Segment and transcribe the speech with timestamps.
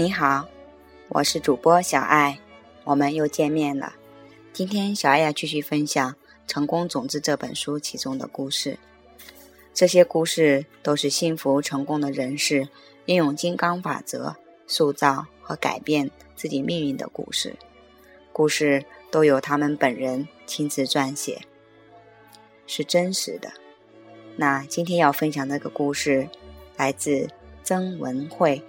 [0.00, 0.46] 你好，
[1.08, 2.38] 我是主播小爱，
[2.84, 3.96] 我们又见面了。
[4.52, 6.12] 今天小爱要继续分享
[6.46, 8.78] 《成功种子》这本书其中的故事。
[9.74, 12.68] 这些故事都是幸福成功的人士
[13.06, 14.36] 运用金刚法则
[14.68, 17.56] 塑造和改变自己命运的故事。
[18.32, 21.40] 故事都由他们本人亲自撰写，
[22.68, 23.50] 是真实的。
[24.36, 26.28] 那今天要分享这个故事，
[26.76, 27.28] 来自
[27.64, 28.62] 曾文慧。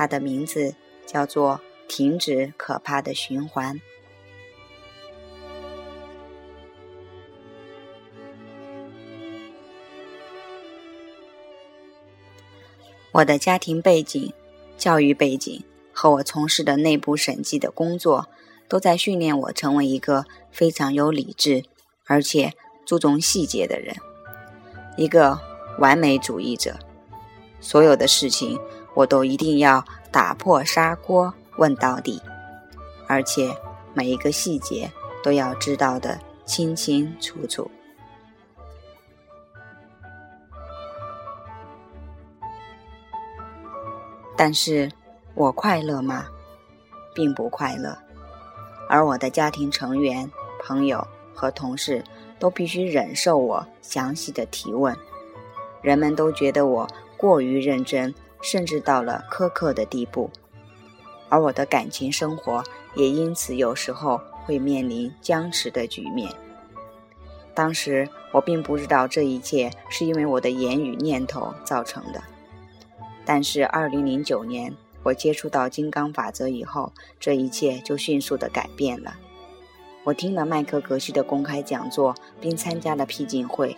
[0.00, 3.78] 它的名字叫做“停止可怕的循环”。
[13.12, 14.32] 我的家庭背景、
[14.78, 18.30] 教育背景和我从事的内部审计的工作，
[18.66, 21.64] 都在训练我成为一个非常有理智
[22.06, 22.54] 而且
[22.86, 23.94] 注重细节的人，
[24.96, 25.38] 一个
[25.78, 26.78] 完美主义者。
[27.60, 28.58] 所有的事情。
[29.00, 32.20] 我都一定要打破砂锅问到底，
[33.06, 33.50] 而且
[33.94, 34.90] 每一个细节
[35.22, 37.70] 都要知道的清清楚楚。
[44.36, 44.90] 但是，
[45.34, 46.26] 我快乐吗？
[47.14, 47.96] 并不快乐。
[48.86, 50.30] 而我的家庭成员、
[50.62, 52.04] 朋友和同事
[52.38, 54.94] 都必须忍受我详细的提问，
[55.80, 58.14] 人们都觉得我过于认真。
[58.42, 60.30] 甚至到了苛刻的地步，
[61.28, 66.30] 而我的感情生活也因此有时候会面临僵持的局面。
[67.54, 72.22] 当时我并不知道这一切是因为我的言语念头造成的，
[73.24, 79.16] 但是2009年我接触到金刚法则以后，这一切就迅速的改变了。
[80.04, 83.76] 我听了麦克格西的公开讲座，并参加了僻静会，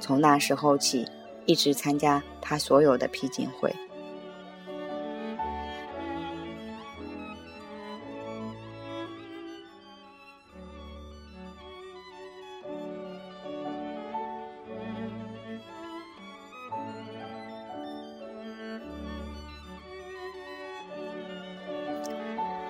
[0.00, 1.06] 从那时候起。
[1.48, 3.74] 一直参加他所有的批经会。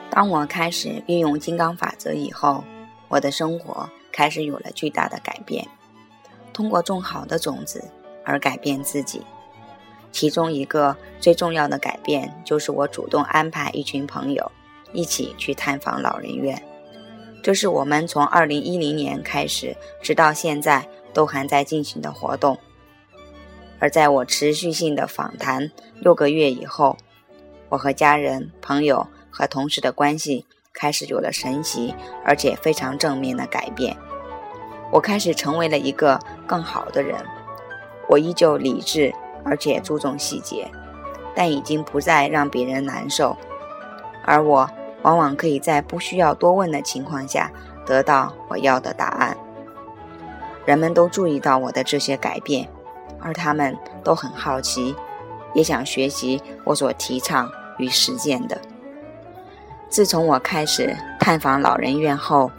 [0.09, 2.62] 当我开始运用金刚法则以后，
[3.09, 5.67] 我的生活开始有了巨大的改变。
[6.53, 7.83] 通过种好的种子。
[8.28, 9.22] 而改变自己，
[10.12, 14.53] 其中一个最重要的改变就是我主动安排一群朋友
[14.93, 16.62] 一起去探访老人院。
[17.43, 22.59] 这是我们从二零一零年开始，直到现在都还在进行的活动。
[23.78, 26.99] 而在我持续性的访谈六个月以后，
[27.71, 30.44] 我和家人、朋友和同事的关系
[30.75, 31.94] 开始有了神奇
[32.27, 33.97] 而且非常正面的改变。
[34.93, 37.19] 我开始成为了一个更好的人。
[38.08, 39.14] 我依旧理智，
[39.44, 40.69] 而且注重细节，
[41.34, 43.36] 但已经不再让别人难受。
[44.24, 44.69] 而我
[45.02, 47.50] 往往可以在不需要多问的情况下
[47.86, 49.36] 得到我要的答案。
[50.64, 52.69] 人们都注意到我的这些改变，
[53.20, 54.94] 而他们都很好奇，
[55.54, 58.58] 也想学习我所提倡与实践的。
[59.88, 62.50] 自从我开始探访老人院后，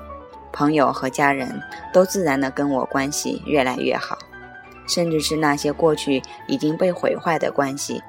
[0.51, 1.61] 朋友和家人
[1.93, 4.17] 都自然的跟我关系越来越好。
[4.89, 8.01] 甚至是那些过去已经被毁坏的关系，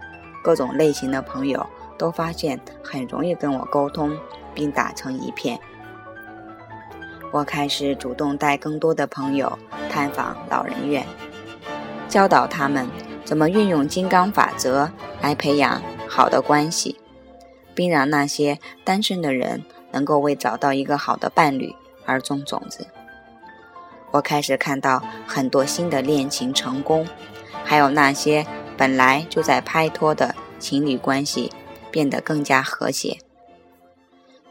[0.43, 1.65] 各种类型的朋友
[1.99, 4.17] 都发现很容易跟我沟通，
[4.55, 5.61] 并打成一片。
[7.31, 9.57] 我开始主动带更多的朋友
[9.91, 11.07] 探访老人院，
[12.09, 12.89] 教导他们
[13.25, 14.91] 怎么运用金刚法则
[15.21, 16.99] 来培养好的关系，
[17.75, 21.73] 并让那些单身的人能够为找到一个好的伴侣
[22.07, 22.87] 而种种子。
[24.13, 27.07] 我开始看到很多新的恋情成功，
[27.65, 31.53] 还有那些本来就在拍拖的情侣关系
[31.91, 33.19] 变得更加和谐。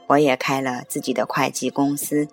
[0.07, 2.27] 我也开了自己的会计公司，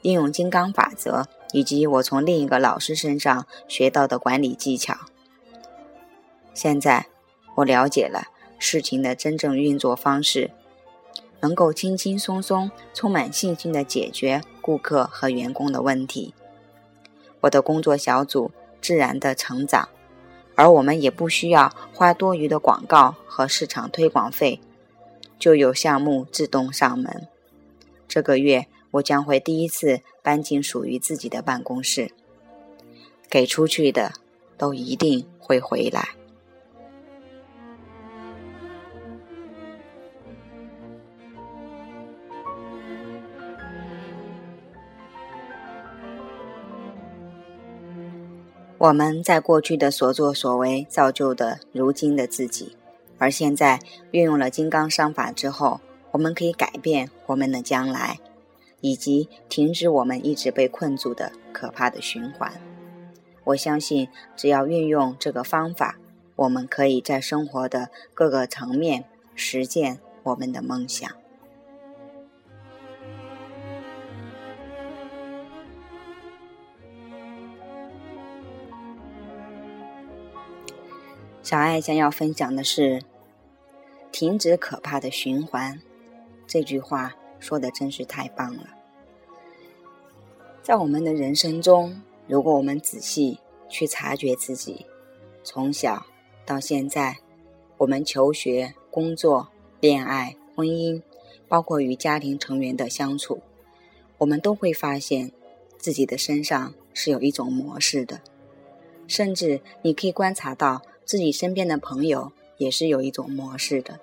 [0.00, 4.96] 应用金刚法则以及我从另一个老师身上学到的管理技巧。
[6.54, 7.06] 现在
[7.56, 10.50] 我了解了事情的真正运作方式，
[11.40, 16.34] 能够轻轻松松、充满信心地解决顾客和员工的问题。
[17.42, 18.50] 我的工作小组
[18.80, 19.88] 自然的成长，
[20.56, 24.60] 而我们也不需要花多余的广告和市场推广费，
[25.38, 27.28] 就有项目自动上门。
[28.08, 32.10] 这个月我将会第一次搬进属于自己的办公室，
[33.30, 34.12] 给出去的
[34.58, 36.10] 都一定会回来。
[48.82, 52.76] 我们在过去的所作所为造就的如今的自己，
[53.16, 53.78] 而现在
[54.10, 55.80] 运用了金刚商法之后，
[56.10, 58.18] 我们可以改变我们的将来，
[58.80, 62.52] 以及停止我们一直被困住的可怕的循环。
[63.44, 65.96] 我相信，只要运用这个方法，
[66.34, 69.04] 我们可以在生活的各个层面
[69.36, 71.08] 实践我们的梦想。
[81.42, 83.02] 小爱将要分享的是。
[84.12, 85.80] 停止可怕的循环，
[86.46, 88.64] 这句话说的真是太棒了。
[90.62, 93.40] 在我们的人生中，如果我们仔细
[93.70, 94.84] 去察觉自己，
[95.42, 96.04] 从小
[96.44, 97.16] 到现在，
[97.78, 99.48] 我们求学、工作、
[99.80, 101.00] 恋爱、婚姻，
[101.48, 103.40] 包括与家庭成员的相处，
[104.18, 105.32] 我们都会发现
[105.78, 108.20] 自己的身上是有一种模式的。
[109.08, 112.32] 甚至你可以观察到自己身边的朋友。
[112.58, 113.98] 也是有一种模式的，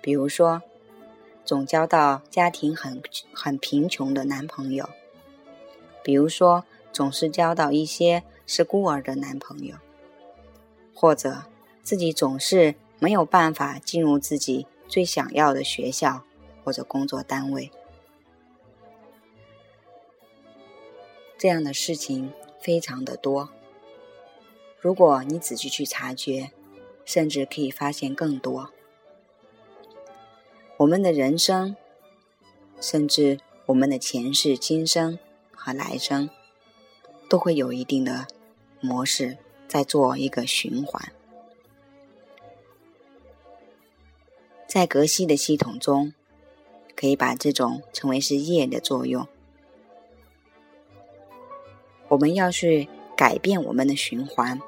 [0.00, 0.60] 比如说，
[1.44, 3.00] 总交到家庭很
[3.32, 4.86] 很贫穷的男朋友；
[6.02, 9.76] 比如说，总是交到一些是孤儿的男朋友；
[10.92, 11.44] 或者
[11.84, 16.24] 自己总是没有办法进入自己最想要的学校
[16.64, 17.70] 或者工作单位。
[21.38, 23.50] 这样的事情非常的多。
[24.86, 26.52] 如果你仔细去察觉。
[27.06, 28.72] 甚至可以发现更多。
[30.76, 31.76] 我们的人生，
[32.80, 35.16] 甚至我们的前世今生
[35.54, 36.28] 和来生，
[37.30, 38.26] 都会有一定的
[38.80, 39.38] 模式
[39.68, 41.12] 在做一个循环。
[44.66, 46.12] 在格西的系统中，
[46.96, 49.28] 可以把这种称为是业的作用。
[52.08, 54.60] 我们要去改变我们的循环，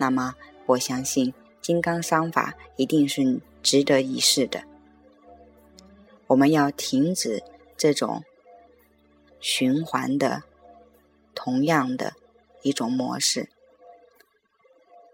[0.00, 0.34] 那么
[0.66, 1.32] 我相信。
[1.60, 4.64] 金刚商法一定是值得一试的。
[6.28, 7.44] 我们要停止
[7.76, 8.24] 这种
[9.40, 10.42] 循环的
[11.34, 12.14] 同样的
[12.62, 13.50] 一种模式。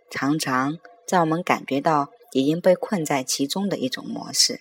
[0.09, 4.61] 常常在我们感觉到已经被困在其中的一种模式。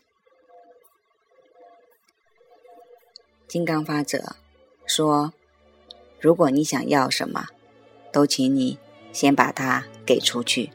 [3.48, 4.36] 金刚法者
[4.88, 5.34] 说
[6.20, 7.50] ：“如果你想要什么，
[8.12, 8.80] 都请你
[9.16, 10.70] 先把它给出去。”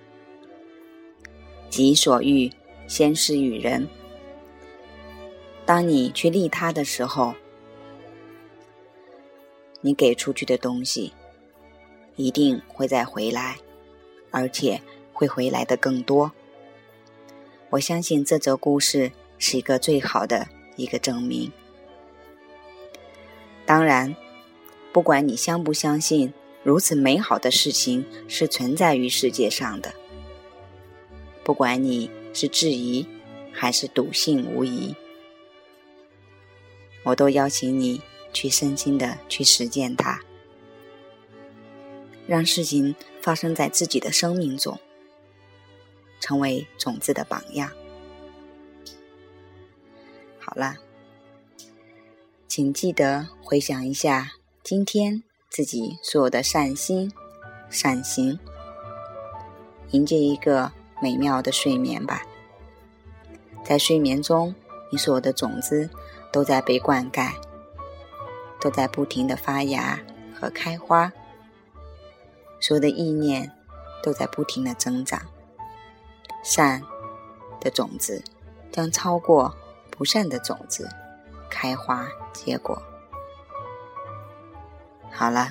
[1.68, 2.50] 己所欲，
[2.88, 3.86] 先施与人。
[5.66, 7.34] 当你去利他的时候，
[9.82, 11.12] 你给出去的东西
[12.16, 13.58] 一定会再回来，
[14.30, 14.80] 而且
[15.12, 16.32] 会回来的更多。
[17.68, 21.52] 我相信这则故事是一个最好的一个证明。
[23.64, 24.16] 当然，
[24.92, 29.94] 不管你相不相信，如此美好的事情是存在于世界上的。
[31.42, 33.06] 不管你是质疑
[33.52, 34.94] 还是笃信无疑，
[37.02, 38.02] 我都邀请你
[38.32, 40.20] 去深心的去实践它，
[42.26, 44.78] 让事情发生在自己的生命中，
[46.20, 47.72] 成为种子的榜样。
[50.38, 50.76] 好了，
[52.46, 54.32] 请记得回想一下
[54.62, 57.12] 今天自己所有的善心、
[57.68, 58.38] 善行，
[59.90, 60.72] 迎接一个。
[61.02, 62.20] 美妙的睡眠吧，
[63.64, 64.54] 在睡眠中，
[64.90, 65.88] 你所有的种子
[66.30, 67.32] 都在被灌溉，
[68.60, 69.98] 都在不停的发芽
[70.38, 71.10] 和开花，
[72.60, 73.50] 所有的意念
[74.02, 75.22] 都在不停的增长，
[76.44, 76.82] 善
[77.62, 78.22] 的种子
[78.70, 79.56] 将超过
[79.90, 80.86] 不善的种子
[81.48, 82.82] 开花结果。
[85.20, 85.50] 好了，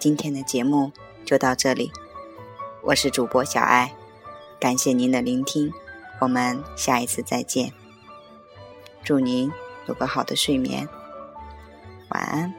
[0.00, 0.90] 今天的节目
[1.24, 1.92] 就到这里，
[2.82, 3.94] 我是主播小爱。
[4.58, 5.72] 感谢您的聆听，
[6.18, 7.72] 我们下一次再见。
[9.04, 9.48] 祝您
[9.86, 10.88] 有个好的睡眠，
[12.08, 12.52] 晚安。